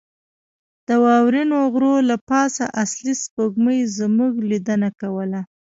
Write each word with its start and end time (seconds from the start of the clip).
د 0.87 0.89
واورینو 1.03 1.57
غرو 1.73 1.95
له 2.09 2.17
پاسه 2.29 2.63
اصلي 2.83 3.13
سپوږمۍ 3.23 3.79
زموږ 3.97 4.33
لیدنه 4.49 4.89
کوله. 5.01 5.41